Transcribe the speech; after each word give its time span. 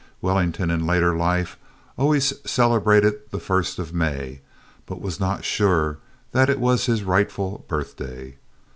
Wellington 0.19 0.71
in 0.71 0.87
later 0.87 1.15
life 1.15 1.59
always 1.95 2.33
celebrated 2.43 3.29
the 3.29 3.37
first 3.39 3.77
of 3.77 3.93
May, 3.93 4.41
but 4.87 4.99
was 4.99 5.19
not 5.19 5.45
sure 5.45 5.99
that 6.31 6.49
it 6.49 6.59
was 6.59 6.87
his 6.87 7.03
rightful 7.03 7.65
birthday. 7.67 8.37